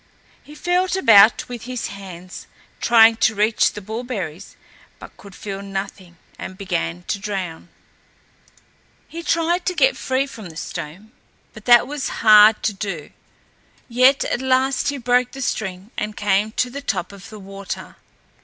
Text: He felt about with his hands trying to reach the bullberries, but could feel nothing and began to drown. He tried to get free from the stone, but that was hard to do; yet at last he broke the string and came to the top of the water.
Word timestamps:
He 0.41 0.55
felt 0.55 0.95
about 0.95 1.47
with 1.47 1.65
his 1.65 1.89
hands 1.89 2.47
trying 2.79 3.17
to 3.17 3.35
reach 3.35 3.71
the 3.73 3.81
bullberries, 3.81 4.55
but 4.97 5.15
could 5.15 5.35
feel 5.35 5.61
nothing 5.61 6.17
and 6.39 6.57
began 6.57 7.03
to 7.03 7.19
drown. 7.19 7.69
He 9.07 9.21
tried 9.21 9.63
to 9.67 9.75
get 9.75 9.95
free 9.95 10.25
from 10.25 10.49
the 10.49 10.57
stone, 10.57 11.11
but 11.53 11.65
that 11.65 11.85
was 11.85 12.09
hard 12.25 12.63
to 12.63 12.73
do; 12.73 13.11
yet 13.87 14.23
at 14.25 14.41
last 14.41 14.89
he 14.89 14.97
broke 14.97 15.33
the 15.33 15.39
string 15.43 15.91
and 15.99 16.17
came 16.17 16.51
to 16.53 16.71
the 16.71 16.81
top 16.81 17.11
of 17.11 17.29
the 17.29 17.37
water. 17.37 17.95